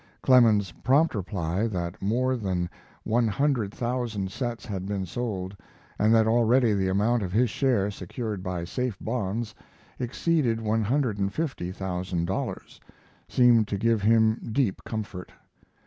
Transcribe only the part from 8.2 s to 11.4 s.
by safe bonds, exceeded one hundred and